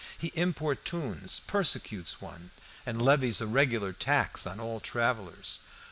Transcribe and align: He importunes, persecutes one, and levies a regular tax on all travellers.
He 0.17 0.31
importunes, 0.35 1.41
persecutes 1.45 2.19
one, 2.19 2.49
and 2.87 2.99
levies 2.99 3.39
a 3.39 3.45
regular 3.45 3.93
tax 3.93 4.47
on 4.47 4.59
all 4.59 4.79
travellers. 4.79 5.59